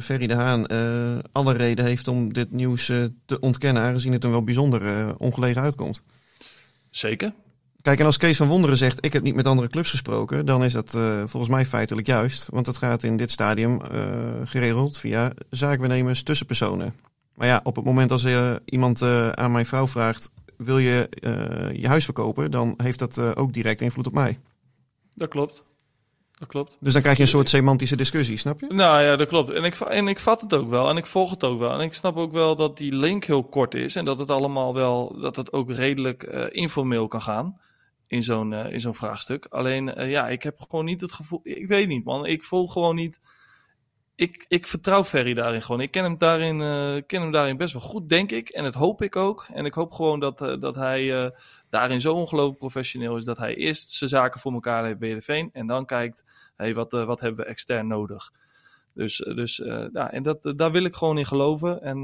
[0.00, 0.66] Ferry de Haan
[1.32, 2.86] alle reden heeft om dit nieuws
[3.26, 6.04] te ontkennen, aangezien het hem wel bijzonder ongelegen uitkomt.
[6.90, 7.32] Zeker.
[7.82, 10.64] Kijk, en als Kees van Wonderen zegt, ik heb niet met andere clubs gesproken, dan
[10.64, 12.48] is dat eh, volgens mij feitelijk juist.
[12.50, 14.00] Want het gaat in dit stadium eh,
[14.44, 16.94] geregeld via zaakwaarnemers tussenpersonen.
[17.34, 19.02] Maar ja, op het moment als eh, iemand
[19.34, 21.08] aan mijn vrouw vraagt, wil je
[21.72, 24.38] je huis verkopen, dan heeft dat ook direct invloed op mij.
[25.14, 25.64] Dat klopt.
[26.38, 26.76] Dat klopt.
[26.80, 28.66] Dus dan krijg je een soort semantische discussie, snap je?
[28.68, 29.50] Nou ja, dat klopt.
[29.50, 30.88] En ik, en ik vat het ook wel.
[30.88, 31.72] En ik volg het ook wel.
[31.72, 33.96] En ik snap ook wel dat die link heel kort is.
[33.96, 37.60] En dat het allemaal wel, dat het ook redelijk informeel kan gaan.
[38.10, 39.46] In zo'n eh, in zo'n vraagstuk.
[39.46, 41.40] Alleen, eh, ja, ik heb gewoon niet het gevoel.
[41.42, 42.26] Ik weet niet, man.
[42.26, 43.20] Ik voel gewoon niet.
[44.14, 45.80] Ik, ik vertrouw Ferry daarin gewoon.
[45.80, 48.48] Ik ken hem daarin, eh, ken hem daarin best wel goed, denk ik.
[48.48, 49.46] En dat hoop ik ook.
[49.52, 51.32] En ik hoop gewoon dat, dat hij
[51.68, 53.24] daarin zo ongelooflijk professioneel is.
[53.24, 55.50] Dat hij eerst zijn zaken voor elkaar heeft bij Heerenveen.
[55.52, 56.24] En dan kijkt,
[56.56, 58.32] hey, wat, wat hebben we extern nodig?
[58.94, 59.56] Dus, dus
[59.92, 61.82] ja, en dat, daar wil ik gewoon in geloven.
[61.82, 61.98] En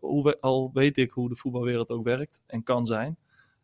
[0.00, 3.16] hoe al weet ik hoe de voetbalwereld ook werkt en kan zijn.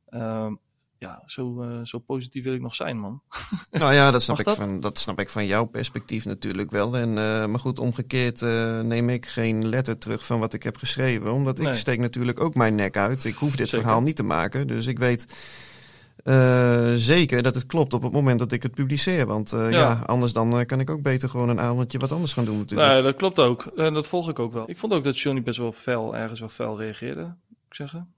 [0.09, 0.55] Ehm,
[0.99, 3.23] ja, zo, eh, zo positief wil ik nog zijn, man.
[3.71, 4.57] Nou ja, dat snap, ik dat?
[4.57, 6.97] Van, dat snap ik van jouw perspectief natuurlijk wel.
[6.97, 10.77] En, eh, maar goed, omgekeerd eh, neem ik geen letter terug van wat ik heb
[10.77, 11.33] geschreven.
[11.33, 13.25] Omdat ik steek natuurlijk ook mijn nek uit.
[13.25, 13.85] Ik hoef dit Zeker.
[13.85, 14.67] verhaal niet te maken.
[14.67, 15.27] Dus ik weet
[16.25, 19.27] eh, zeker dat het klopt op het moment dat ik het publiceer.
[19.27, 19.79] Want eh, ja.
[19.79, 20.03] Ja.
[20.07, 22.93] anders dan eh, kan ik ook beter gewoon een avondje wat anders gaan doen natuurlijk.
[22.93, 23.67] Nee, dat klopt ook.
[23.77, 24.71] En dat volg ik ook wel.
[24.71, 28.13] Ik vond ook dat Johnny best wel fel, ergens wel fel reageerde, moet ik zeggen.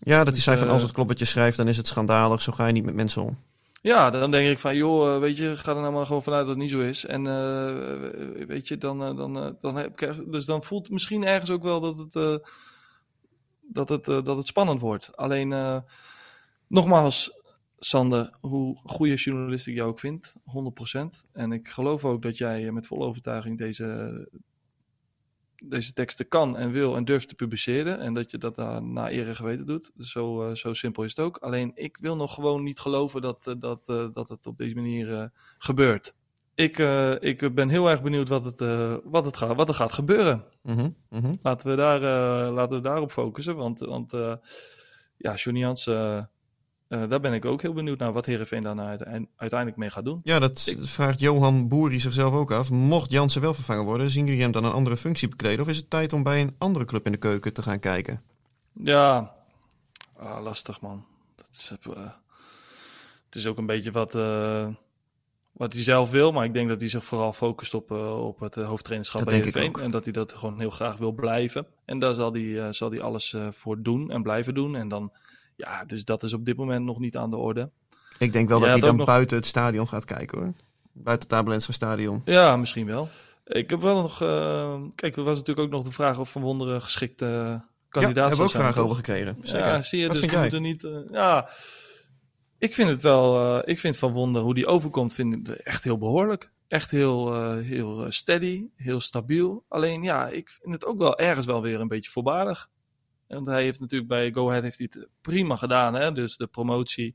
[0.00, 2.42] Ja, dat hij dus, zei van eh, als het kloppetje schrijft, dan is het schandalig.
[2.42, 3.38] Zo ga je niet met mensen om.
[3.82, 6.46] Ja, dan denk ik van, joh, eh, weet je, ga er nou maar gewoon vanuit
[6.46, 7.06] dat het niet zo is.
[7.06, 11.50] En eh, weet je, dan, dan, dan heb ik dus dan voelt het misschien ergens
[11.50, 12.42] ook wel dat het,
[13.60, 15.16] dat het, dat het spannend wordt.
[15.16, 15.82] Alleen,
[16.66, 17.38] nogmaals,
[17.78, 20.34] Sander, hoe goede journalist ik jou ook vind,
[20.96, 21.00] 100%.
[21.32, 24.28] En ik geloof ook dat jij met volle overtuiging deze,
[25.64, 28.00] deze teksten kan en wil en durft te publiceren.
[28.00, 29.90] En dat je dat daar na eer en geweten doet.
[29.94, 31.36] Dus zo, eh, zo simpel is het ook.
[31.36, 34.74] Alleen ik wil nog gewoon niet geloven dat, eh, dat, eh, dat het op deze
[34.74, 36.14] manier gebeurt.
[36.54, 36.78] Ik,
[37.20, 38.58] ik ben heel erg benieuwd wat, het,
[39.04, 40.44] wat, het gaat, wat er gaat gebeuren.
[40.62, 41.32] Mhm, mhm.
[41.42, 42.00] Laten we, daar,
[42.50, 43.56] laten we daarop focussen.
[43.56, 44.12] Want, want
[45.16, 45.84] ja, Johnny Jans,
[46.90, 49.90] eh, daar ben ik ook heel benieuwd naar wat Heerenveen daar nou uiteinde- uiteindelijk mee
[49.90, 50.20] gaat doen.
[50.22, 52.70] Ja, dat vraagt Johan Boeri zichzelf ook af.
[52.70, 55.60] Mocht Jansen wel vervangen worden, zien jullie hem dan een andere functie bekleden?
[55.60, 58.22] Of is het tijd om bij een andere club in de keuken te gaan kijken?
[58.72, 59.34] Ja,
[60.16, 61.04] ah, lastig man.
[61.36, 61.96] Dat is, eh,
[63.26, 64.66] het is ook een beetje wat, eh,
[65.52, 66.32] wat hij zelf wil.
[66.32, 69.78] Maar ik denk dat hij zich vooral focust op, op het hoofdtrainerschap bij ook.
[69.78, 71.66] En dat hij dat gewoon heel graag wil blijven.
[71.84, 74.76] En daar zal hij, zal hij alles voor doen en blijven doen.
[74.76, 75.12] En dan,
[75.60, 77.70] ja, dus dat is op dit moment nog niet aan de orde.
[78.18, 80.52] Ik denk wel Ja, dat hij dan nog- buiten het stadion gaat kijken hoor.
[80.92, 82.22] Buiten het Tabelense stadion.
[82.24, 83.08] Ja, misschien wel.
[83.44, 84.22] Ik heb wel nog...
[84.22, 87.64] eh, kijk, er was natuurlijk ook nog de vraag of Van Wonderen geschikte eh, Ja,
[87.88, 88.84] kandidaat daar hebben we ook vragen toch?
[88.84, 89.36] over gekregen.
[89.42, 89.66] Zeker.
[89.68, 90.84] Ja, zie je, Wat dus we moeten niet...
[90.84, 91.48] eh, ja,
[92.58, 93.58] ik vind het wel...
[93.68, 96.52] ik vind Van Wonder, hoe die overkomt, vind ik echt heel behoorlijk.
[96.68, 99.64] Echt heel, heel steady, heel stabiel.
[99.68, 102.68] Alleen ja, ik vind het ook wel ergens wel weer een beetje voorbarig.
[103.34, 105.94] Want hij heeft natuurlijk bij Go Ahead heeft hij het prima gedaan.
[105.94, 106.12] Hè?
[106.12, 107.14] Dus de promotie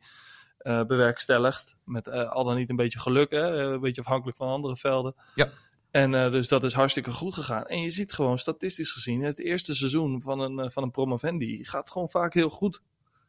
[0.58, 1.76] eh, bewerkstelligd.
[1.84, 3.32] Met eh, al dan niet een beetje geluk.
[3.32, 3.60] Hè?
[3.66, 5.16] Eh, Een beetje afhankelijk van andere velden.
[5.36, 5.50] Ja.
[5.92, 7.66] En dus dat is hartstikke goed gegaan.
[7.66, 11.92] En je ziet gewoon statistisch gezien, het eerste seizoen van een, van een promovendi gaat
[11.92, 12.82] gewoon vaak heel goed.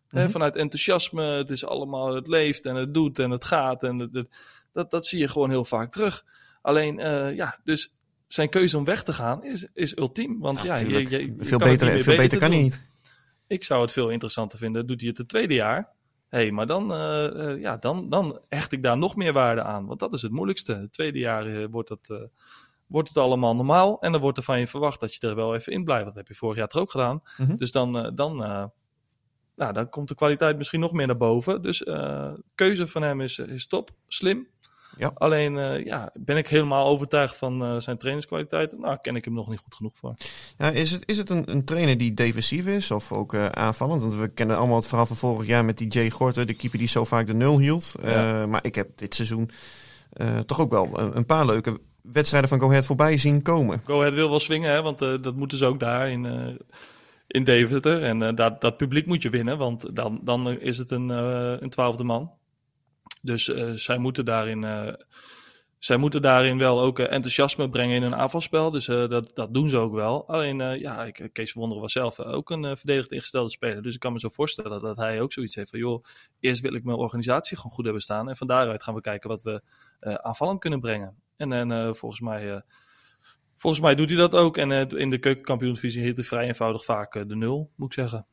[0.09, 0.31] Hè, Mhm.
[0.31, 3.83] vanuit enthousiasme, het is allemaal, het leeft en het doet en het gaat.
[3.83, 4.37] En het, het-
[4.73, 6.25] dat, dat zie je gewoon heel vaak terug.
[6.63, 6.97] Alleen,
[7.35, 7.93] ja, dus
[8.27, 10.41] zijn keuze om weg te gaan is, is ultiem.
[10.41, 11.09] Want ja, je, Tuurlijk.
[11.09, 12.83] je, je veel beter, veel beter kan hij niet.
[13.47, 14.87] Ik zou het veel interessanter vinden.
[14.87, 15.95] Doet hij het het tweede jaar?
[16.29, 19.63] Hé, hey, maar dan, eh, eh, ja, dan, dan hecht ik daar nog meer waarde
[19.63, 19.87] aan.
[19.87, 20.75] Want dat is het moeilijkste.
[20.75, 22.17] Het tweede jaar eh, wordt, het, eh,
[22.87, 24.01] wordt het allemaal normaal.
[24.01, 26.05] En dan wordt er van je verwacht dat je er wel even in blijft.
[26.05, 27.23] Dat heb je vorig jaar toch ook gedaan.
[27.37, 27.57] Mhm.
[27.57, 28.37] Dus dan, dan,
[29.57, 31.63] nou, dan komt de kwaliteit misschien nog meer naar boven.
[31.63, 31.87] Dus
[32.55, 34.49] keuze van hem is, is top, slim.
[34.97, 35.11] Ja.
[35.15, 38.79] Alleen eh, ja, ben ik helemaal overtuigd van eh, zijn trainingskwaliteit.
[38.79, 40.15] Nou, ken ik hem nog niet goed genoeg voor.
[40.59, 44.03] Ja, is het, is het een, een trainer die defensief is of ook eh, aanvallend?
[44.03, 46.79] Want we kennen allemaal het verhaal van vorig jaar met die Jay Gorter, de keeper
[46.79, 47.95] die zo vaak de nul hield.
[48.03, 48.47] Ja.
[48.47, 49.51] Maar ik heb dit seizoen
[50.47, 53.83] toch ook wel een, een paar leuke wedstrijden van Go Ahead voorbij zien komen.
[53.85, 56.59] Go Ahead wil wel swingen, hè, want dat moeten ze ook daar in,
[57.27, 58.03] in Deventer.
[58.03, 61.09] En dat, dat publiek moet je winnen, want dan, dan is het een,
[61.63, 62.31] een twaalfde man.
[63.27, 64.65] Dus eh, zij moeten daarin...
[64.65, 64.93] eh,
[65.79, 68.71] zij moeten daarin wel ook eh, enthousiasme brengen in een aanvalspel.
[68.71, 70.29] Dus dat, dat doen ze ook wel.
[70.29, 73.83] Alleen, ja, Kees Wonderen was zelf ook een verdedigd ingestelde speler.
[73.83, 75.79] Dus ik kan me zo voorstellen dat hij ook zoiets heeft van...
[75.79, 76.05] joh,
[76.41, 78.29] eerst wil ik mijn organisatie gewoon goed hebben staan.
[78.29, 79.63] En van daaruit gaan we kijken wat we
[80.01, 81.23] aanvallend kunnen brengen.
[81.37, 82.63] En, en volgens mij...
[83.55, 84.57] Volgens mij doet hij dat ook.
[84.57, 88.27] En in de keukenkampioenvisie hield hij vrij eenvoudig vaak de nul, moet ik zeggen.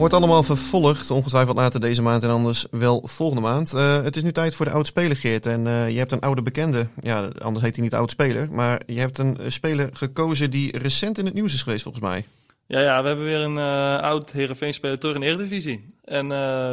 [0.00, 3.74] Wordt allemaal vervolgd, ongetwijfeld later deze maand en anders wel volgende maand.
[3.74, 5.46] Eh, het is nu tijd voor de oud-speler, Geert.
[5.46, 8.52] En eh, je hebt een oude bekende, ja, anders heet hij niet oud-speler.
[8.52, 12.24] Maar je hebt een speler gekozen die recent in het nieuws is geweest, volgens mij.
[12.66, 15.94] Ja, ja, we hebben weer een eh, oud Heerenveen-speler terug in de Eredivisie.
[16.04, 16.28] En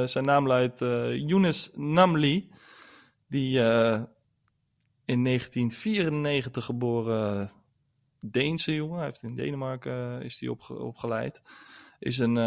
[0.10, 0.80] zijn naam luidt
[1.28, 2.50] Younes Namli.
[3.30, 3.60] Die
[5.06, 7.52] in 1994 geboren
[8.20, 8.98] Deense jongen.
[8.98, 11.42] Hij heeft in Denemarken is die opge- opgeleid.
[12.00, 12.38] Is een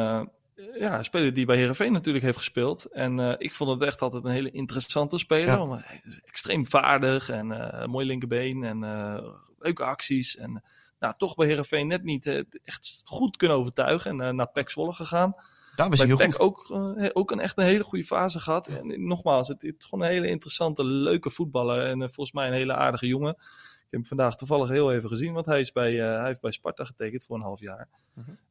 [0.78, 2.84] ja, een speler die bij Heerenveen natuurlijk heeft gespeeld.
[2.84, 5.46] En eh, ik vond het echt altijd een hele interessante speler.
[5.46, 5.66] Ja.
[5.66, 10.36] want Hij is extreem vaardig en eh, mooi linkerbeen en eh, leuke acties.
[10.36, 10.62] En
[10.98, 14.20] nou, toch bij Heerenveen net niet echt goed kunnen overtuigen.
[14.20, 15.34] En naar PEC Zwolle gegaan.
[15.76, 16.38] Daar was hij heel goed.
[16.38, 16.70] ook,
[17.12, 18.66] ook een echt een hele goede fase gehad.
[18.66, 21.86] En nogmaals, het is gewoon een hele interessante, leuke voetballer.
[21.86, 23.32] En volgens mij een hele aardige jongen.
[23.32, 26.50] Ik heb hem vandaag toevallig heel even gezien, want hij, is bij, hij heeft bij
[26.50, 27.88] Sparta getekend voor een half jaar.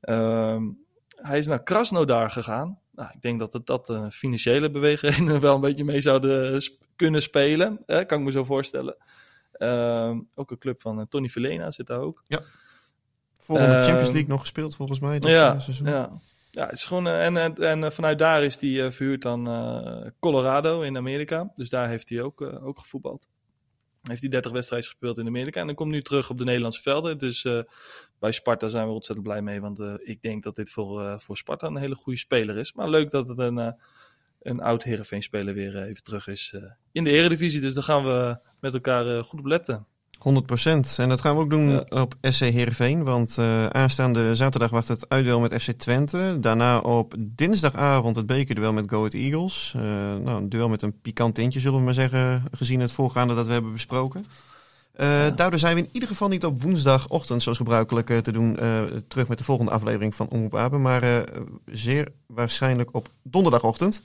[0.02, 0.64] Ehm,
[1.22, 2.80] hij is naar Krasnodar gegaan.
[2.92, 6.84] Nou, ik denk dat het, dat eh, financiële bewegingen wel een beetje mee zouden sp-
[6.96, 7.80] kunnen spelen.
[7.86, 8.96] Eh, kan ik me zo voorstellen.
[9.52, 12.24] Ehm, ook een club van eh, Tony Verlena zit daar ook.
[13.42, 15.18] Volgende Eh, Champions League nog gespeeld, volgens mij.
[15.22, 15.88] Ja, eh, seizoen.
[15.88, 16.10] ja.
[16.52, 17.08] ja, het is gewoon.
[17.08, 20.98] eh, en, en, en eh, vanuit daar is hij eh, verhuurd aan eh, Colorado in
[20.98, 21.50] Amerika.
[21.54, 23.28] Dus daar heeft hij ook, eh, ook gevoetbald.
[24.10, 25.60] Heeft hij 30 wedstrijden gespeeld in Amerika.
[25.60, 27.18] En dan komt nu terug op de Nederlandse velden.
[27.18, 27.60] Dus eh,
[28.20, 29.62] bij Sparta zijn we ontzettend blij mee.
[29.62, 32.74] Want eh, ik denk dat dit voor, eh, voor Sparta een hele goede speler is.
[32.74, 33.76] Maar leuk dat het een,
[34.42, 36.56] een oud Heerenveen-speler weer eh, even terug is
[36.92, 37.62] in de Eredivisie.
[37.62, 39.86] Dus daar gaan we met elkaar goed op letten.
[40.20, 41.00] 100%.
[41.00, 41.84] En dat gaan we ook doen Ja.
[41.90, 43.04] op SC Heerenveen.
[43.04, 46.38] Want eh, aanstaande zaterdag wacht het uitduel met FC Twente.
[46.42, 49.74] Daarna op dinsdagavond het bekerduel met Go Ahead Eagles.
[49.76, 49.82] Eh,
[50.24, 52.44] nou, een duel met een pikant tintje, zullen we maar zeggen.
[52.52, 54.26] Gezien het voorgaande dat we hebben besproken.
[54.94, 58.58] Eh, Daardoor zijn we in ieder geval niet op woensdagochtend, zoals gebruikelijk, te doen.
[59.08, 60.82] terug met de volgende aflevering van Omroep Apen.
[60.82, 61.24] Maar
[61.66, 64.02] zeer waarschijnlijk op donderdagochtend.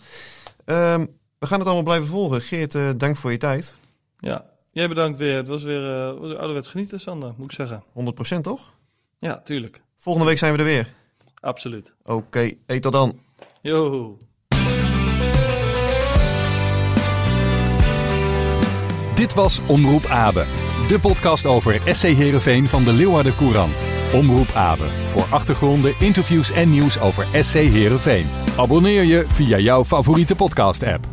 [0.65, 1.07] Ehm,
[1.39, 2.41] we gaan het allemaal blijven volgen.
[2.41, 3.77] Geert, dank voor je tijd.
[4.17, 4.45] Ja,
[4.75, 5.37] jij bedankt weer.
[5.37, 7.83] Het was weer, eh, was weer ouderwets genieten, Sander, moet ik zeggen.
[7.93, 8.75] 100% toch?
[9.19, 9.83] Ja, tuurlijk.
[9.97, 10.89] Volgende week zijn we er weer.
[11.41, 11.95] Absoluut.
[12.03, 13.19] Oké, hey, tot dan.
[13.61, 14.19] Yo.
[19.15, 20.45] Dit was Omroep Abe,
[20.89, 23.85] de podcast over SC Heerenveen van de Leeuwarden Courant.
[24.13, 28.27] Omroep Abe, voor achtergronden, interviews en nieuws over SC Heerenveen.
[28.57, 31.07] Abonneer je via jouw favoriete podcast-app.